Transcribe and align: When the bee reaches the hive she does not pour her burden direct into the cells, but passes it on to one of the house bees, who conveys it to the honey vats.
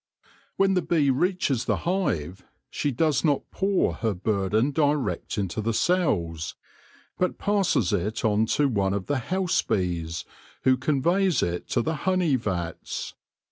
When 0.55 0.73
the 0.73 0.81
bee 0.81 1.11
reaches 1.11 1.65
the 1.65 1.75
hive 1.85 2.43
she 2.71 2.89
does 2.89 3.23
not 3.23 3.51
pour 3.51 3.93
her 3.97 4.15
burden 4.15 4.71
direct 4.71 5.37
into 5.37 5.61
the 5.61 5.75
cells, 5.75 6.55
but 7.19 7.37
passes 7.37 7.93
it 7.93 8.25
on 8.25 8.47
to 8.47 8.67
one 8.67 8.95
of 8.95 9.05
the 9.05 9.19
house 9.19 9.61
bees, 9.61 10.25
who 10.63 10.75
conveys 10.75 11.43
it 11.43 11.67
to 11.69 11.83
the 11.83 11.97
honey 12.09 12.35
vats. 12.35 13.13